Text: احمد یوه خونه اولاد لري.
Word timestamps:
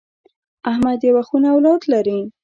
احمد 0.71 0.99
یوه 1.09 1.23
خونه 1.27 1.47
اولاد 1.55 1.81
لري. 1.93 2.19